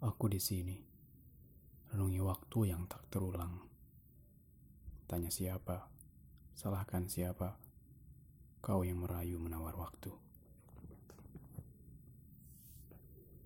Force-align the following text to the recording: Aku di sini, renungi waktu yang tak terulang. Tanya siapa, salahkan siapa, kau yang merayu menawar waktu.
Aku 0.00 0.32
di 0.32 0.40
sini, 0.40 0.80
renungi 1.92 2.24
waktu 2.24 2.72
yang 2.72 2.88
tak 2.88 3.04
terulang. 3.12 3.60
Tanya 5.04 5.28
siapa, 5.28 5.92
salahkan 6.56 7.04
siapa, 7.04 7.60
kau 8.64 8.80
yang 8.80 9.04
merayu 9.04 9.36
menawar 9.36 9.76
waktu. 9.76 9.99